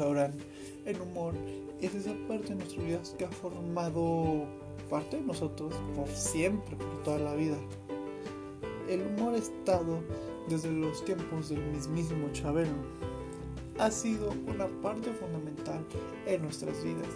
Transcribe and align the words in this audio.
sabrán, 0.00 0.32
el 0.86 0.98
humor 0.98 1.34
es 1.82 1.94
esa 1.94 2.14
parte 2.26 2.48
de 2.48 2.54
nuestras 2.54 2.86
vidas 2.86 3.14
que 3.18 3.26
ha 3.26 3.30
formado 3.30 4.46
parte 4.88 5.18
de 5.18 5.22
nosotros 5.22 5.74
por 5.94 6.08
siempre, 6.08 6.74
por 6.74 7.02
toda 7.02 7.18
la 7.18 7.34
vida. 7.34 7.58
El 8.88 9.02
humor 9.02 9.34
ha 9.34 9.36
estado 9.36 9.98
desde 10.48 10.72
los 10.72 11.04
tiempos 11.04 11.50
del 11.50 11.62
mismísimo 11.66 12.32
Chabelo. 12.32 12.72
Ha 13.78 13.90
sido 13.90 14.32
una 14.46 14.66
parte 14.80 15.10
fundamental 15.12 15.84
en 16.26 16.42
nuestras 16.42 16.82
vidas 16.82 17.08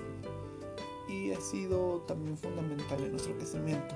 y 1.09 1.33
ha 1.33 1.41
sido 1.41 2.03
también 2.07 2.37
fundamental 2.37 3.03
en 3.03 3.13
nuestro 3.13 3.35
crecimiento. 3.39 3.95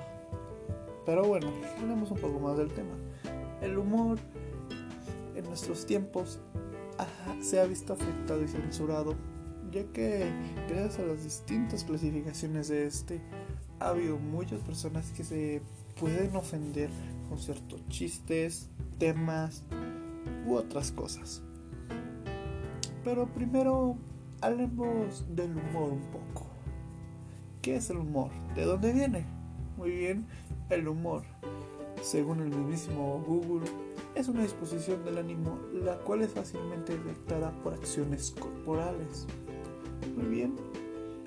Pero 1.05 1.25
bueno, 1.25 1.47
hablemos 1.77 2.09
un 2.09 2.17
poco 2.17 2.39
más 2.39 2.57
del 2.57 2.69
tema. 2.69 2.95
El 3.61 3.77
humor 3.77 4.17
en 5.35 5.45
nuestros 5.45 5.85
tiempos 5.85 6.39
se 7.41 7.59
ha 7.59 7.65
visto 7.65 7.93
afectado 7.93 8.43
y 8.43 8.47
censurado, 8.47 9.15
ya 9.71 9.83
que 9.93 10.31
gracias 10.67 10.99
a 10.99 11.03
las 11.03 11.23
distintas 11.23 11.83
clasificaciones 11.83 12.67
de 12.67 12.87
este, 12.87 13.21
ha 13.79 13.89
habido 13.89 14.17
muchas 14.17 14.59
personas 14.61 15.11
que 15.11 15.23
se 15.23 15.61
pueden 15.99 16.35
ofender 16.35 16.89
con 17.27 17.37
ciertos 17.37 17.87
chistes, 17.87 18.69
temas 18.97 19.63
u 20.47 20.55
otras 20.55 20.91
cosas. 20.91 21.41
Pero 23.03 23.27
primero 23.27 23.95
hablemos 24.41 25.25
del 25.35 25.51
humor 25.51 25.93
un 25.93 26.01
poco. 26.11 26.47
¿Qué 27.61 27.75
es 27.75 27.89
el 27.89 27.97
humor? 27.97 28.31
¿De 28.55 28.63
dónde 28.63 28.93
viene? 28.93 29.25
Muy 29.77 29.91
bien, 29.91 30.27
el 30.69 30.87
humor, 30.87 31.23
según 32.01 32.41
el 32.41 32.49
mismísimo 32.49 33.23
Google, 33.25 33.69
es 34.19 34.27
una 34.27 34.41
disposición 34.41 35.05
del 35.05 35.17
ánimo 35.17 35.57
la 35.71 35.97
cual 35.99 36.21
es 36.21 36.31
fácilmente 36.31 36.97
detectada 36.97 37.51
por 37.63 37.73
acciones 37.73 38.35
corporales. 38.37 39.25
Muy 40.17 40.25
bien, 40.25 40.57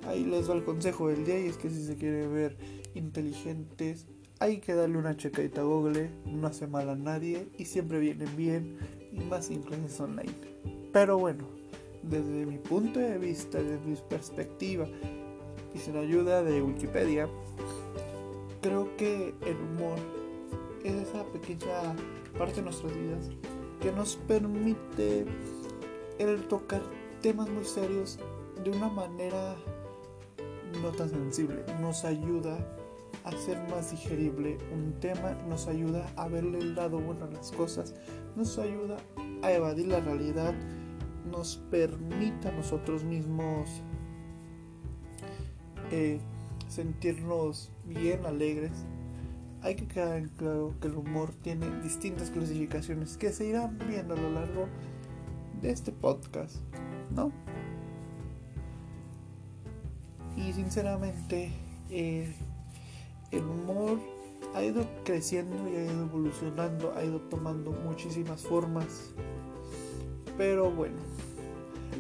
ahí 0.07 0.25
les 0.25 0.51
va 0.51 0.55
el 0.55 0.65
consejo 0.65 1.09
del 1.09 1.25
día 1.25 1.41
y 1.41 1.47
es 1.47 1.57
que 1.57 1.71
si 1.71 1.87
se 1.87 1.97
quiere 1.97 2.29
ver 2.29 2.59
inteligentes, 2.95 4.07
hay 4.41 4.59
que 4.59 4.75
darle 4.75 4.99
una 4.99 5.17
checadita 5.17 5.63
a 5.63 5.65
Google, 5.65 6.11
no 6.27 6.47
hace 6.47 6.67
mal 6.67 6.91
a 6.91 6.95
nadie 6.95 7.49
y 7.57 7.65
siempre 7.65 7.99
vienen 7.99 8.37
bien 8.37 8.77
y 9.11 9.21
más 9.21 9.47
sin 9.47 9.63
clases 9.63 9.99
online. 9.99 10.35
Pero 10.93 11.19
bueno, 11.19 11.45
desde 12.03 12.45
mi 12.45 12.59
punto 12.59 13.01
de 13.01 13.17
vista, 13.17 13.63
desde 13.63 13.87
mi 13.87 13.97
perspectiva 14.11 14.87
y 15.75 15.79
sin 15.79 15.97
ayuda 15.97 16.43
de 16.43 16.61
Wikipedia, 16.61 17.27
creo 18.61 18.95
que 18.99 19.35
el 19.47 19.57
humor 19.57 19.99
es 20.85 21.09
esa 21.09 21.25
pequeña 21.33 21.95
parte 22.39 22.57
de 22.57 22.63
nuestras 22.63 22.97
vidas 22.97 23.31
que 23.81 23.93
nos 23.93 24.17
permite 24.17 25.27
el 26.19 26.43
tocar 26.49 26.83
temas 27.21 27.49
muy 27.49 27.65
serios 27.65 28.19
de 28.63 28.71
una 28.71 28.89
manera 28.89 29.57
no 30.81 30.91
tan 30.91 31.11
sensible. 31.11 31.65
Nos 31.81 32.05
ayuda 32.05 32.59
a 33.25 33.29
hacer 33.31 33.59
más 33.69 33.91
digerible 33.91 34.59
un 34.73 34.95
tema, 35.01 35.33
nos 35.49 35.67
ayuda 35.67 36.07
a 36.17 36.29
verle 36.29 36.59
el 36.59 36.75
lado 36.75 36.99
bueno 36.99 37.25
a 37.25 37.31
las 37.31 37.53
cosas, 37.53 37.95
nos 38.37 38.59
ayuda 38.59 38.97
a 39.43 39.53
evadir 39.53 39.89
la 39.89 40.01
realidad, 40.01 40.55
nos 41.31 41.57
permite 41.71 42.49
a 42.49 42.53
nosotros 42.53 43.05
mismos 43.05 43.69
eh, 45.91 46.19
sentirnos 46.69 47.71
bien 47.85 48.25
alegres. 48.25 48.73
Hay 49.63 49.77
que 49.77 49.87
quedar 49.87 50.17
en 50.17 50.29
claro 50.29 50.75
que 50.81 50.89
el 50.89 50.97
humor 50.97 51.31
tiene 51.43 51.71
distintas 51.83 52.31
clasificaciones 52.31 53.17
que 53.17 53.31
se 53.31 53.47
irán 53.47 53.79
viendo 53.89 54.15
a 54.15 54.17
lo 54.17 54.31
largo 54.31 54.67
de 55.61 55.71
este 55.71 55.93
podcast, 55.93 56.57
¿no? 57.15 57.31
Y 60.37 60.53
sinceramente, 60.53 61.53
eh, 61.91 62.35
el 63.31 63.45
humor 63.45 64.01
ha 64.55 64.65
ido 64.65 64.85
creciendo 65.05 65.69
y 65.69 65.77
ha 65.77 65.85
ido 65.85 66.03
evolucionando, 66.03 66.95
ha 66.97 67.05
ido 67.05 67.21
tomando 67.21 67.71
muchísimas 67.71 68.43
formas. 68.43 69.13
Pero 70.37 70.73
bueno, 70.73 70.97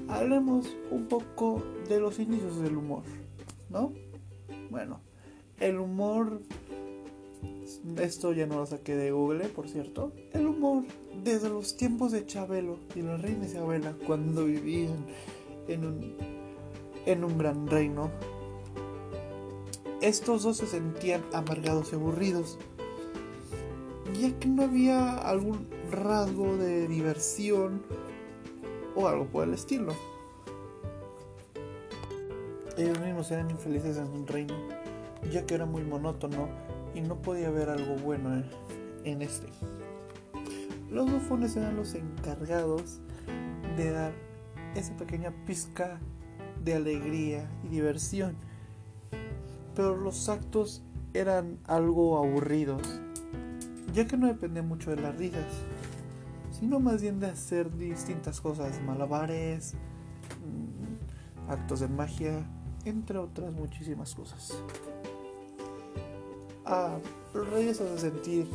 hablemos 0.08 0.66
un 0.90 1.06
poco 1.06 1.62
de 1.88 2.00
los 2.00 2.18
inicios 2.18 2.60
del 2.60 2.76
humor, 2.76 3.04
¿no? 3.70 3.92
Bueno, 4.70 5.00
el 5.60 5.78
humor, 5.78 6.42
esto 7.98 8.32
ya 8.32 8.46
no 8.46 8.56
lo 8.56 8.66
saqué 8.66 8.96
de 8.96 9.10
Google, 9.10 9.48
por 9.48 9.68
cierto. 9.68 10.12
El 10.32 10.46
humor 10.46 10.84
desde 11.22 11.48
los 11.48 11.76
tiempos 11.76 12.12
de 12.12 12.26
Chabelo 12.26 12.78
y 12.94 13.02
la 13.02 13.16
reina 13.16 13.46
Isabela, 13.46 13.94
cuando 14.06 14.44
vivían 14.44 15.06
en 15.68 15.84
un, 15.84 16.16
en 17.06 17.24
un 17.24 17.38
gran 17.38 17.66
reino, 17.66 18.10
estos 20.00 20.42
dos 20.42 20.56
se 20.56 20.66
sentían 20.66 21.22
amargados 21.32 21.92
y 21.92 21.94
aburridos, 21.94 22.58
ya 24.20 24.36
que 24.38 24.48
no 24.48 24.64
había 24.64 25.16
algún 25.16 25.68
rasgo 25.90 26.56
de 26.56 26.88
diversión 26.88 27.82
o 28.96 29.06
algo 29.06 29.26
por 29.26 29.46
el 29.46 29.54
estilo. 29.54 29.94
Ellos 32.76 32.98
mismos 33.00 33.30
eran 33.30 33.50
infelices 33.50 33.98
en 33.98 34.08
un 34.08 34.26
reino, 34.26 34.54
ya 35.30 35.46
que 35.46 35.54
era 35.54 35.66
muy 35.66 35.82
monótono 35.82 36.48
y 36.94 37.00
no 37.00 37.20
podía 37.22 37.48
haber 37.48 37.70
algo 37.70 37.96
bueno 37.96 38.34
en, 38.34 38.44
en 39.04 39.22
este. 39.22 39.48
Los 40.90 41.10
bufones 41.10 41.56
eran 41.56 41.76
los 41.76 41.94
encargados 41.94 43.00
de 43.76 43.90
dar 43.90 44.12
esa 44.74 44.96
pequeña 44.96 45.32
pizca 45.46 46.00
de 46.62 46.74
alegría 46.74 47.50
y 47.64 47.68
diversión 47.68 48.36
pero 49.74 49.96
los 49.96 50.28
actos 50.28 50.82
eran 51.14 51.58
algo 51.64 52.18
aburridos, 52.18 53.00
ya 53.92 54.06
que 54.06 54.16
no 54.16 54.26
dependía 54.26 54.62
mucho 54.62 54.90
de 54.90 55.00
las 55.00 55.16
risas, 55.16 55.46
sino 56.50 56.80
más 56.80 57.02
bien 57.02 57.20
de 57.20 57.26
hacer 57.26 57.74
distintas 57.76 58.40
cosas, 58.40 58.80
malabares, 58.82 59.74
mm, 60.44 61.50
actos 61.50 61.80
de 61.80 61.88
magia, 61.88 62.46
entre 62.84 63.18
otras 63.18 63.52
muchísimas 63.52 64.14
cosas. 64.14 64.62
A 66.64 66.98
los 67.34 67.50
reyes 67.50 67.80
a 67.80 67.98
sentir 67.98 68.46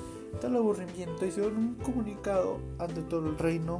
tal 0.41 0.55
aburrimiento 0.55 1.25
hicieron 1.25 1.57
un 1.57 1.75
comunicado 1.75 2.59
ante 2.79 3.01
todo 3.01 3.27
el 3.27 3.37
reino, 3.37 3.79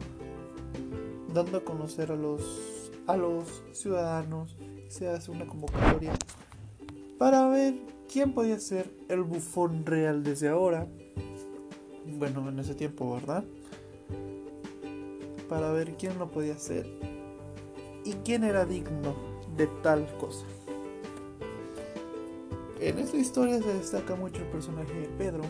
dando 1.34 1.58
a 1.58 1.64
conocer 1.64 2.12
a 2.12 2.16
los, 2.16 2.92
a 3.06 3.16
los 3.16 3.64
ciudadanos, 3.72 4.58
se 4.90 5.08
hace 5.08 5.32
una 5.32 5.46
convocatoria 5.46 6.14
para 7.18 7.48
ver 7.48 7.76
quién 8.12 8.34
podía 8.34 8.60
ser 8.60 8.92
el 9.10 9.24
bufón 9.24 9.86
real 9.86 10.24
desde 10.24 10.50
ahora. 10.50 10.88
Bueno, 12.06 12.48
en 12.50 12.60
ese 12.60 12.76
tiempo, 12.76 13.14
¿verdad? 13.14 13.44
Para 15.50 15.72
ver 15.72 15.96
quién 15.98 16.18
lo 16.20 16.32
podía 16.32 16.58
ser 16.58 16.88
y 18.06 18.14
quién 18.24 18.44
era 18.44 18.66
digno 18.66 19.16
de 19.56 19.68
tal 19.82 20.08
cosa. 20.18 20.46
En 22.88 23.00
esta 23.00 23.18
historia 23.18 23.62
se 23.62 23.74
destaca 23.74 24.16
mucho 24.16 24.42
el 24.42 24.48
personaje 24.48 24.94
de 24.94 25.08
Pedro, 25.10 25.44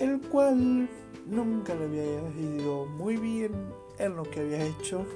el 0.00 0.20
cual 0.22 0.88
nunca 1.26 1.76
le 1.76 1.84
había 1.84 2.04
ido 2.36 2.84
muy 2.86 3.16
bien 3.16 3.52
en 4.00 4.16
lo 4.16 4.24
que 4.24 4.40
había 4.40 4.66
hecho 4.66 5.06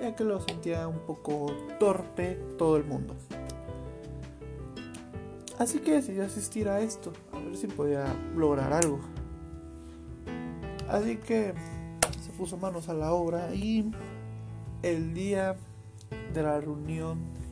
ya 0.00 0.16
que 0.16 0.24
lo 0.24 0.40
sentía 0.40 0.88
un 0.88 1.00
poco 1.00 1.52
torpe 1.78 2.36
todo 2.56 2.78
el 2.78 2.84
mundo. 2.84 3.14
Así 5.58 5.80
que 5.80 5.92
decidió 5.92 6.24
asistir 6.24 6.70
a 6.70 6.80
esto, 6.80 7.12
a 7.30 7.40
ver 7.40 7.58
si 7.58 7.66
podía 7.66 8.06
lograr 8.34 8.72
algo. 8.72 9.00
Así 10.88 11.18
que 11.18 11.52
se 12.24 12.32
puso 12.38 12.56
manos 12.56 12.88
a 12.88 12.94
la 12.94 13.12
obra 13.12 13.54
y 13.54 13.92
el 14.82 15.12
día 15.12 15.56
de 16.32 16.42
la 16.42 16.58
reunión 16.58 17.43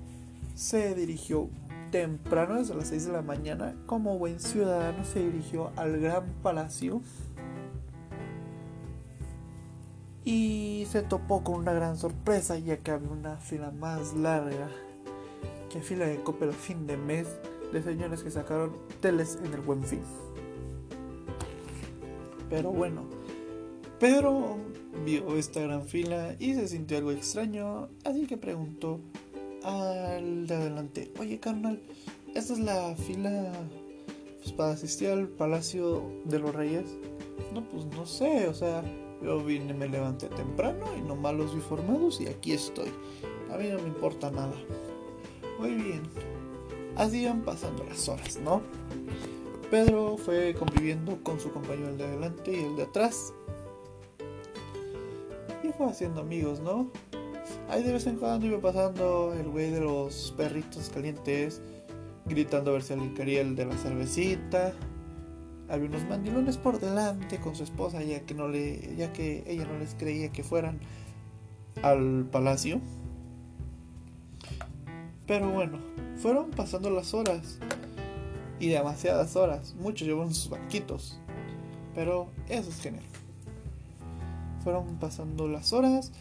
se 0.55 0.95
dirigió 0.95 1.49
temprano, 1.91 2.57
desde 2.57 2.75
las 2.75 2.89
6 2.89 3.07
de 3.07 3.13
la 3.13 3.23
mañana, 3.23 3.75
como 3.87 4.19
buen 4.19 4.41
ciudadano 4.41 5.05
se 5.05 5.21
dirigió 5.21 5.71
al 5.77 6.01
gran 6.01 6.25
palacio 6.43 7.03
y 10.25 10.87
se 10.91 11.03
topó 11.03 11.43
con 11.43 11.57
una 11.57 11.73
gran 11.73 11.97
sorpresa 11.97 12.59
ya 12.59 12.77
que 12.77 12.93
había 12.93 13.11
una 13.11 13.37
fila 13.39 13.71
más 13.73 14.15
larga 14.15 14.69
que 15.71 15.81
fila 15.81 16.07
de 16.07 16.23
Coppel 16.23 16.53
fin 16.53 16.87
de 16.87 16.97
mes 16.97 17.27
de 17.73 17.83
señores 17.83 18.23
que 18.23 18.31
sacaron 18.31 18.73
teles 19.01 19.39
en 19.43 19.53
el 19.55 19.61
buen 19.61 19.83
fin. 19.83 20.03
Pero 22.51 22.71
bueno, 22.71 23.05
Pedro 23.99 24.59
vio 25.07 25.37
esta 25.37 25.61
gran 25.61 25.87
fila 25.87 26.37
y 26.39 26.55
se 26.55 26.69
sintió 26.69 26.99
algo 26.99 27.13
extraño, 27.13 27.89
así 28.05 28.27
que 28.27 28.37
preguntó 28.37 29.01
al 29.65 30.47
de 30.47 30.55
adelante, 30.55 31.13
oye 31.19 31.39
carnal, 31.39 31.81
esta 32.35 32.53
es 32.53 32.59
la 32.59 32.95
fila 32.97 33.53
pues, 34.41 34.53
para 34.53 34.73
asistir 34.73 35.11
al 35.11 35.29
Palacio 35.29 36.03
de 36.25 36.39
los 36.39 36.55
Reyes. 36.55 36.87
No, 37.53 37.63
pues 37.69 37.87
no 37.87 38.07
sé, 38.07 38.49
o 38.49 38.55
sea, 38.55 38.83
Yo 39.23 39.43
vine, 39.45 39.73
me 39.73 39.89
levanté 39.89 40.27
temprano 40.29 40.87
y 40.99 41.03
nomás 41.03 41.35
los 41.35 41.55
vi 41.55 41.61
formados 41.61 42.21
y 42.21 42.27
aquí 42.27 42.53
estoy. 42.53 42.91
A 43.53 43.57
mí 43.57 43.69
no 43.69 43.79
me 43.79 43.89
importa 43.89 44.31
nada. 44.31 44.55
Muy 45.61 45.75
bien. 45.75 46.03
Así 46.97 47.23
iban 47.23 47.43
pasando 47.43 47.85
las 47.85 48.09
horas, 48.09 48.39
¿no? 48.39 48.63
Pedro 49.71 50.17
fue 50.17 50.55
conviviendo 50.55 51.23
con 51.23 51.39
su 51.39 51.53
compañero 51.53 51.91
el 51.91 51.99
de 51.99 52.05
adelante 52.05 52.53
y 52.53 52.65
el 52.65 52.77
de 52.77 52.83
atrás. 52.83 53.33
Y 55.63 55.69
fue 55.69 55.87
haciendo 55.87 56.21
amigos, 56.21 56.61
¿no? 56.61 56.91
Ahí 57.73 57.83
de 57.83 57.95
vez 57.95 58.07
en 58.07 58.17
cuando 58.17 58.45
iba 58.45 58.61
pasando 58.61 59.33
el 59.33 59.49
güey 59.49 59.71
de 59.71 59.81
los 59.81 60.35
perritos 60.37 60.91
calientes, 60.91 61.63
gritando 62.27 62.69
a 62.69 62.75
ver 62.75 62.83
si 62.83 62.93
alguien 62.93 63.15
quería 63.15 63.41
el 63.41 63.57
de 63.57 63.65
la 63.65 63.75
cervecita. 63.79 64.75
Había 65.71 65.89
unos 65.89 66.05
mandilones 66.05 66.59
por 66.59 66.79
delante 66.79 67.41
con 67.41 67.57
su 67.57 67.63
esposa, 67.63 68.03
ya 68.03 68.21
que 68.27 68.35
no 68.35 68.47
le, 68.47 68.95
ya 68.97 69.11
que 69.15 69.43
ella 69.47 69.65
no 69.65 69.79
les 69.79 69.95
creía 69.95 70.31
que 70.31 70.43
fueran 70.43 70.81
al 71.83 72.27
palacio. 72.31 72.79
Pero 75.27 75.51
bueno, 75.51 75.79
fueron 76.17 76.51
pasando 76.51 76.91
las 76.91 77.15
horas 77.15 77.59
y 78.61 78.69
demasiadas 78.69 79.35
horas. 79.35 79.75
Muchos 79.81 80.07
llevaron 80.07 80.35
sus 80.35 80.51
banquitos, 80.51 81.19
pero 81.95 82.27
eso 82.51 82.69
es 82.69 82.83
genial. 82.83 83.05
Fueron 84.63 84.99
pasando 84.99 85.49
las 85.49 85.73
horas 85.73 86.13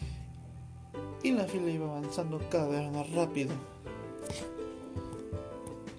y 1.22 1.30
la 1.30 1.44
fila 1.44 1.70
iba 1.70 1.86
avanzando 1.86 2.40
cada 2.50 2.68
vez 2.68 2.92
más 2.92 3.10
rápido. 3.12 3.52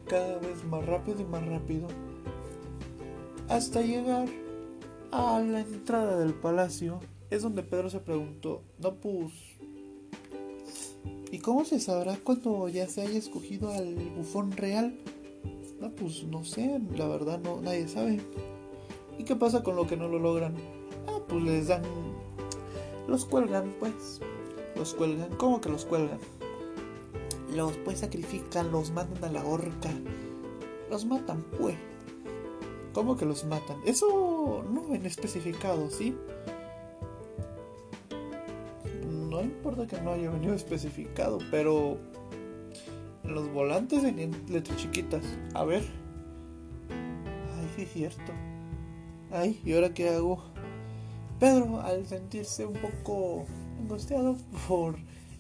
Cada 0.08 0.38
vez 0.40 0.64
más 0.66 0.86
rápido 0.86 1.22
y 1.22 1.26
más 1.26 1.46
rápido. 1.46 1.88
Hasta 3.48 3.82
llegar 3.82 4.28
a 5.12 5.40
la 5.40 5.62
entrada 5.62 6.20
del 6.20 6.34
palacio 6.34 7.00
es 7.30 7.42
donde 7.42 7.64
Pedro 7.64 7.90
se 7.90 8.00
preguntó, 8.00 8.62
no 8.80 8.96
pues, 8.96 9.32
¿y 11.32 11.40
cómo 11.40 11.66
se 11.66 11.80
sabrá 11.80 12.18
cuando 12.24 12.68
ya 12.70 12.88
se 12.88 13.02
haya 13.02 13.18
escogido 13.18 13.72
al 13.72 13.96
bufón 14.18 14.52
real? 14.52 15.00
No, 15.80 15.90
pues 15.92 16.24
no 16.24 16.44
sé, 16.44 16.80
la 16.96 17.08
verdad 17.08 17.40
no, 17.44 17.62
nadie 17.62 17.88
sabe. 17.88 18.20
¿Y 19.18 19.24
qué 19.24 19.36
pasa 19.36 19.64
con 19.64 19.76
lo 19.76 19.88
que 19.88 19.98
no 19.98 20.08
lo 20.08 20.20
logran? 20.20 20.56
Ah, 21.08 21.20
pues 21.28 21.44
les 21.44 21.68
dan, 21.68 21.82
los 23.08 23.26
cuelgan 23.26 23.74
pues. 23.80 24.22
Los 24.76 24.94
cuelgan, 24.94 25.30
¿cómo 25.38 25.62
que 25.62 25.70
los 25.70 25.86
cuelgan? 25.86 26.20
Los 27.54 27.78
pues 27.78 28.00
sacrifican, 28.00 28.72
los 28.72 28.92
mandan 28.92 29.24
a 29.24 29.32
la 29.32 29.46
horca. 29.46 29.90
Los 30.90 31.06
matan, 31.06 31.44
pues. 31.60 31.76
¿Cómo 32.94 33.18
que 33.18 33.26
los 33.26 33.46
matan? 33.46 33.78
Eso 33.86 34.64
no 34.72 34.88
ven 34.88 35.06
especificado, 35.06 35.90
¿sí? 35.90 36.16
No 39.30 39.42
importa 39.42 39.88
que 39.88 40.00
no 40.02 40.12
haya 40.12 40.30
venido 40.30 40.54
especificado, 40.54 41.40
pero 41.50 41.98
en 43.24 43.34
los 43.34 43.52
volantes 43.52 44.04
venían 44.04 44.32
letras 44.48 44.78
chiquitas. 44.78 45.24
A 45.54 45.64
ver. 45.64 45.84
Ay, 46.90 47.70
sí 47.76 47.82
es 47.84 47.94
cierto. 47.94 48.32
Ay, 49.32 49.60
¿y 49.66 49.74
ahora 49.74 49.94
qué 49.94 50.10
hago? 50.10 50.44
Pedro, 51.40 51.82
al 51.82 52.06
sentirse 52.06 52.66
un 52.66 52.74
poco 52.74 53.46
angustiado 53.84 54.38
por 54.68 54.96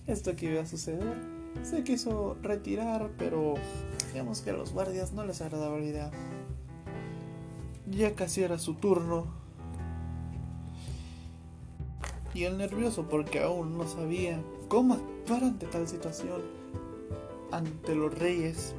esto 0.05 0.35
que 0.35 0.51
iba 0.51 0.61
a 0.61 0.65
suceder, 0.65 1.15
se 1.63 1.83
quiso 1.83 2.35
retirar, 2.41 3.09
pero 3.17 3.53
digamos 4.11 4.41
que 4.41 4.49
a 4.49 4.53
los 4.53 4.73
guardias 4.73 5.13
no 5.13 5.23
les 5.25 5.41
agradaba 5.41 5.79
la 5.79 5.85
idea. 5.85 6.11
Ya 7.89 8.13
casi 8.15 8.43
era 8.43 8.59
su 8.59 8.75
turno. 8.75 9.27
Y 12.33 12.43
él 12.43 12.57
nervioso 12.57 13.07
porque 13.07 13.41
aún 13.41 13.77
no 13.77 13.87
sabía 13.87 14.41
cómo 14.67 14.95
actuar 14.95 15.43
ante 15.43 15.67
tal 15.67 15.87
situación, 15.87 16.41
ante 17.51 17.95
los 17.95 18.17
reyes. 18.17 18.73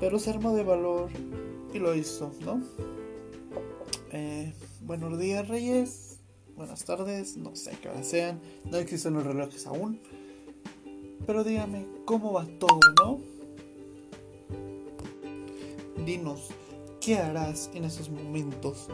Pero 0.00 0.18
se 0.18 0.30
armó 0.30 0.52
de 0.54 0.64
valor 0.64 1.10
y 1.72 1.78
lo 1.78 1.94
hizo, 1.94 2.32
¿no? 2.44 2.60
Eh, 4.12 4.52
buenos 4.82 5.18
días, 5.18 5.46
reyes 5.46 6.05
buenas 6.56 6.84
tardes, 6.84 7.36
no 7.36 7.54
sé 7.54 7.76
qué 7.80 7.88
hora 7.88 8.02
sean, 8.02 8.40
no 8.64 8.78
existen 8.78 9.14
los 9.14 9.24
relojes 9.24 9.66
aún. 9.66 10.00
Pero 11.26 11.44
dígame, 11.44 11.86
¿cómo 12.04 12.32
va 12.32 12.46
todo, 12.58 12.80
no? 12.98 13.20
Dinos, 16.04 16.48
¿qué 17.00 17.18
harás 17.18 17.70
en 17.74 17.84
esos 17.84 18.08
momentos 18.10 18.88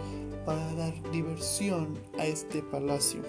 para 0.45 0.73
dar 0.75 0.95
diversión 1.13 1.99
a 2.19 2.27
este 2.27 2.63
palacio? 2.63 3.23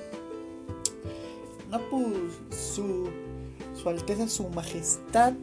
No, 1.69 1.79
pues 1.89 2.15
su, 2.49 3.09
su 3.75 3.89
Alteza, 3.89 4.27
su 4.27 4.49
Majestad 4.49 5.33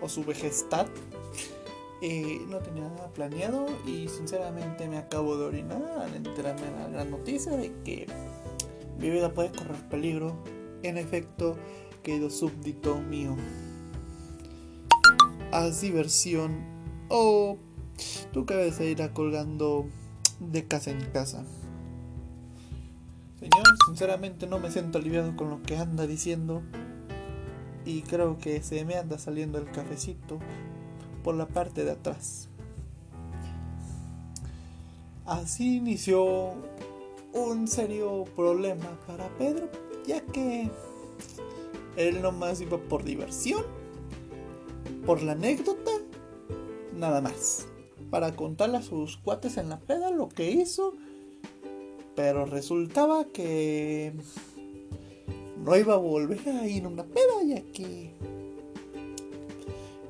o 0.00 0.08
su 0.08 0.24
Vejestad 0.24 0.86
eh, 2.02 2.40
no 2.48 2.58
tenía 2.58 2.88
nada 2.88 3.08
planeado 3.12 3.66
y 3.86 4.08
sinceramente 4.08 4.88
me 4.88 4.96
acabo 4.96 5.36
de 5.36 5.44
orinar 5.44 5.82
al 6.00 6.14
enterarme 6.14 6.62
de 6.62 6.70
la 6.70 6.88
gran 6.88 7.10
noticia 7.10 7.52
de 7.52 7.72
que 7.84 8.06
mi 8.98 9.10
vida 9.10 9.32
puede 9.34 9.50
correr 9.50 9.88
peligro. 9.88 10.36
En 10.82 10.96
efecto, 10.96 11.56
querido 12.02 12.30
súbdito 12.30 13.00
mío. 13.02 13.36
Haz 15.52 15.82
diversión 15.82 16.64
o 17.08 17.58
tu 18.32 18.46
cabeza 18.46 18.84
irá 18.84 19.12
colgando 19.12 19.86
de 20.38 20.66
casa 20.66 20.90
en 20.90 21.00
casa. 21.10 21.44
Señor, 23.38 23.64
sinceramente 23.86 24.46
no 24.46 24.58
me 24.58 24.70
siento 24.70 24.98
aliviado 24.98 25.36
con 25.36 25.50
lo 25.50 25.62
que 25.62 25.76
anda 25.76 26.06
diciendo 26.06 26.62
y 27.84 28.02
creo 28.02 28.38
que 28.38 28.62
se 28.62 28.84
me 28.84 28.96
anda 28.96 29.18
saliendo 29.18 29.58
el 29.58 29.70
cafecito 29.70 30.38
por 31.22 31.34
la 31.34 31.46
parte 31.46 31.84
de 31.84 31.92
atrás. 31.92 32.48
Así 35.26 35.76
inició 35.76 36.54
un 37.32 37.68
serio 37.68 38.24
problema 38.34 38.98
para 39.06 39.28
Pedro, 39.38 39.68
ya 40.06 40.20
que 40.20 40.70
él 41.96 42.22
nomás 42.22 42.60
iba 42.60 42.78
por 42.78 43.04
diversión, 43.04 43.64
por 45.06 45.22
la 45.22 45.32
anécdota, 45.32 45.90
nada 46.96 47.20
más, 47.20 47.66
para 48.10 48.34
contarle 48.34 48.78
a 48.78 48.82
sus 48.82 49.16
cuates 49.18 49.56
en 49.56 49.68
la 49.68 49.78
peda 49.78 50.10
lo 50.10 50.28
que 50.28 50.50
hizo, 50.50 50.94
pero 52.16 52.44
resultaba 52.44 53.24
que 53.24 54.12
no 55.64 55.76
iba 55.76 55.94
a 55.94 55.98
volver 55.98 56.48
a 56.48 56.66
ir 56.66 56.84
a 56.84 56.88
una 56.88 57.04
peda, 57.04 57.44
ya 57.46 57.62
que 57.72 58.12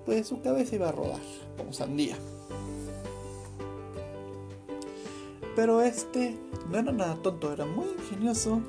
pues 0.07 0.27
su 0.27 0.41
cabeza 0.41 0.77
iba 0.77 0.89
a 0.89 0.93
rodar 0.93 1.21
como 1.57 1.73
sandía. 1.73 2.17
Pero 5.57 5.83
este 5.83 6.37
no 6.71 6.79
era 6.79 6.93
nada 6.93 7.17
tonto, 7.17 7.53
era 7.53 7.67
muy 7.67 7.87
ingenioso 7.99 8.61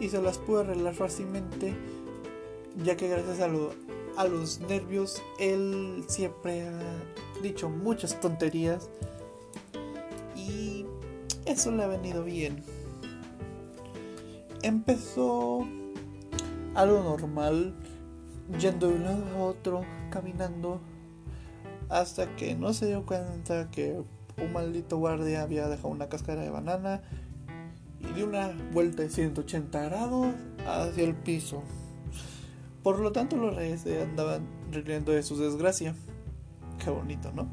y 0.00 0.08
se 0.08 0.20
las 0.20 0.38
pudo 0.38 0.60
arreglar 0.60 0.94
fácilmente, 0.94 1.74
ya 2.82 2.96
que 2.96 3.08
gracias 3.08 3.40
a, 3.40 3.50
a 4.20 4.26
los 4.26 4.60
nervios 4.60 5.22
él 5.38 6.04
siempre 6.08 6.66
ha 6.66 7.40
dicho 7.42 7.68
muchas 7.68 8.20
tonterías 8.20 8.88
y 10.34 10.86
eso 11.44 11.70
le 11.70 11.84
ha 11.84 11.88
venido 11.88 12.24
bien. 12.24 12.62
Empezó 14.62 15.66
algo 16.74 17.02
normal, 17.02 17.74
yendo 18.58 18.88
de 18.88 18.94
un 18.94 19.04
lado 19.04 19.24
a 19.36 19.38
otro, 19.44 19.84
caminando, 20.12 20.80
hasta 21.88 22.36
que 22.36 22.54
no 22.54 22.72
se 22.72 22.86
dio 22.86 23.04
cuenta 23.04 23.70
que 23.70 24.00
un 24.40 24.52
maldito 24.52 24.98
guardia 24.98 25.42
había 25.42 25.66
dejado 25.68 25.88
una 25.88 26.08
cáscara 26.08 26.42
de 26.42 26.50
banana 26.50 27.02
y 27.98 28.12
dio 28.14 28.26
una 28.26 28.52
vuelta 28.72 29.02
de 29.02 29.10
180 29.10 29.82
grados 29.82 30.28
hacia 30.66 31.04
el 31.04 31.14
piso. 31.14 31.62
Por 32.82 32.98
lo 32.98 33.12
tanto, 33.12 33.36
los 33.36 33.54
reyes 33.54 33.86
andaban 34.02 34.46
riendo 34.70 35.12
de 35.12 35.22
su 35.22 35.36
desgracia. 35.38 35.94
Qué 36.82 36.90
bonito, 36.90 37.32
¿no? 37.32 37.48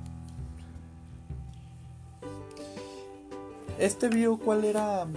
Este 3.78 4.10
vio 4.10 4.38
cuál 4.38 4.66
era 4.66 5.08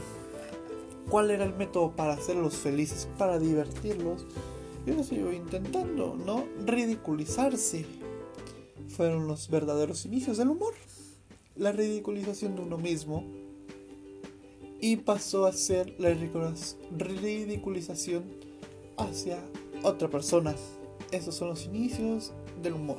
cuál 1.08 1.30
era 1.30 1.44
el 1.44 1.54
método 1.54 1.92
para 1.96 2.14
hacerlos 2.14 2.56
felices, 2.56 3.08
para 3.18 3.38
divertirlos 3.38 4.26
y 4.86 4.90
lo 4.90 5.02
siguió 5.04 5.32
intentando, 5.32 6.16
no 6.16 6.46
ridiculizarse. 6.64 7.86
Fueron 8.88 9.26
los 9.26 9.48
verdaderos 9.48 10.04
inicios 10.04 10.38
del 10.38 10.48
humor. 10.48 10.74
La 11.56 11.72
ridiculización 11.72 12.56
de 12.56 12.62
uno 12.62 12.78
mismo. 12.78 13.24
Y 14.80 14.96
pasó 14.96 15.46
a 15.46 15.52
ser 15.52 15.94
la 15.98 16.12
ridiculización 16.90 18.24
hacia 18.96 19.38
otra 19.82 20.08
persona. 20.08 20.54
Esos 21.12 21.34
son 21.36 21.48
los 21.48 21.66
inicios 21.66 22.32
del 22.62 22.74
humor. 22.74 22.98